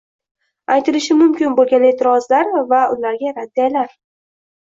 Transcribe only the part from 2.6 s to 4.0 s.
va ularga raddiyalar: